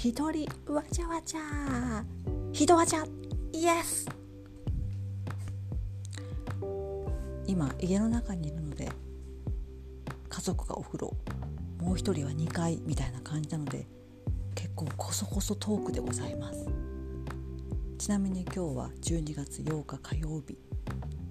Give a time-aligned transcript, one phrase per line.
[0.00, 2.04] 一人わちゃわちゃ。
[2.52, 3.04] 人わちゃ
[3.52, 4.06] イエス
[7.48, 8.88] 今家の中にいるので
[10.28, 11.12] 家族がお風呂。
[11.80, 13.88] もう一人は2階みたいな感じなので
[14.54, 16.68] 結構こそこそトークでございます。
[17.98, 20.56] ちなみに今日は12月8日火曜日。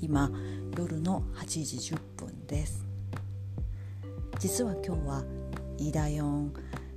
[0.00, 0.30] 今
[0.74, 2.82] 夜の8時10分です。
[4.38, 5.22] 実は今日は
[5.76, 6.54] イダヨン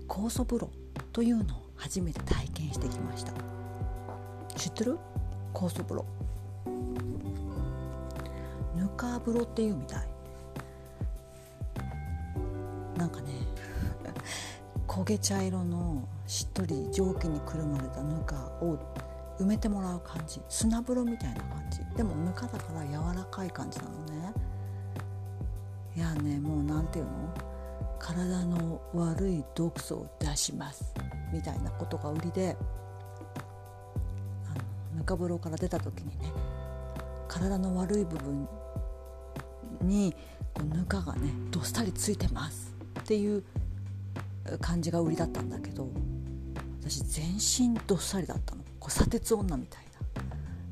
[0.07, 0.71] 酵素風呂
[1.11, 3.33] というのを初めて体験してきました。
[4.55, 4.97] 知ってる？
[5.53, 6.05] 酵素風呂
[8.75, 10.07] ぬか風呂っていうみたい。
[12.97, 13.27] なんかね
[14.87, 18.77] 焦げ茶色のしっとり蒸気にくるまれたぬかを
[19.39, 20.41] 埋めてもらう感じ。
[20.49, 21.79] 砂風呂みたいな感じ。
[21.95, 24.33] でもぬかだから柔らかい感じなのね。
[25.95, 27.11] いやねもう何て言うの？
[27.99, 30.93] 体の悪い毒素を出します
[31.33, 32.55] みたいなことが売りで
[34.45, 34.53] あ
[34.93, 36.31] のぬか風呂から出た時にね
[37.27, 38.47] 体の悪い部分
[39.81, 40.15] に
[40.73, 43.43] ぬかがねどっさりついてますっていう
[44.61, 45.89] 感じが売りだったんだけど
[46.81, 48.63] 私全身どっさりだったの。
[48.79, 49.83] こう砂鉄女みたい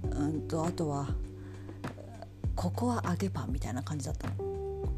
[0.09, 0.19] な。
[0.19, 1.07] うんとあとは
[2.55, 4.35] ここは揚げパンみたいな感じだったの。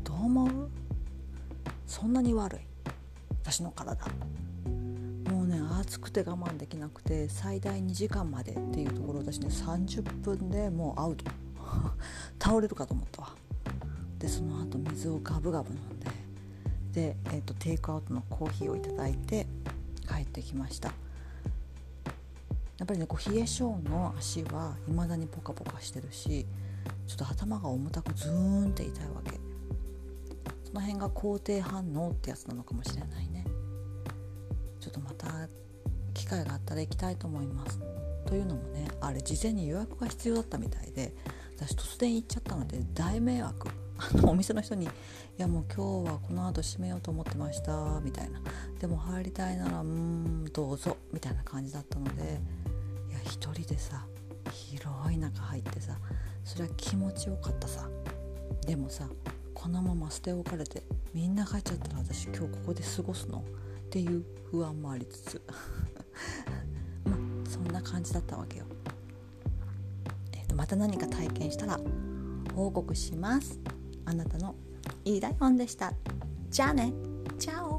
[0.03, 0.69] どう思う？
[1.87, 2.59] そんなに悪い。
[3.41, 4.05] 私の体。
[5.31, 11.25] もうね暑くて我慢できなくて最大2時間までっていうところ私ね30分でもうアウト。
[12.39, 13.35] 倒れるかと思ったわ。
[14.19, 16.07] でその後水をガブガブ飲んで
[16.91, 19.45] で、えーと、テイクアウトのコーヒーをいただいて
[20.07, 20.91] 帰ってきました。
[22.77, 26.45] やっぱりねこう冷え性の足は未だにポカポカしてるし
[27.07, 29.46] ちょっと頭が重たくズーンって痛いわけ。
[30.67, 33.45] その辺が肯定反応ってやつなのかもしれないね。
[34.81, 35.47] ちょっとまた
[36.13, 37.79] 機会があったら行きたいと思います。
[38.25, 41.15] というのもねあれ事前に予約が必要だったみたいで
[41.55, 43.69] 私突然行っちゃったので大迷惑。
[43.97, 44.89] あのお店の人に「い
[45.37, 48.39] やもう今日はこの後閉めようと思ってました」みたいな
[48.77, 52.39] 「でも入りたいならうんどうぞ」みたいな感じだったので
[53.09, 54.05] いや一人でさ
[54.51, 55.97] 広い中入ってさ
[56.43, 57.89] それは気持ちよかったさ。
[58.67, 59.09] でもさ
[59.59, 60.83] このまま捨て置かれて
[61.15, 63.39] みんな帰っちゃったら私今日ここで過ごすの？
[63.39, 65.41] っていう不安もありつつ
[67.03, 68.65] まあそんな感じだったわけよ。
[70.33, 71.79] えーと、また何か体験したら
[72.53, 73.59] 報告します。
[74.05, 74.53] あなたの
[75.03, 75.91] いい台本でした。
[76.51, 76.93] じゃあね。
[77.39, 77.76] チャオ